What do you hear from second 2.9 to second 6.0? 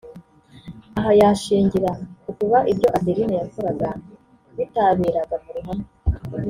Adeline yakoraga bitaberaga mu ruhame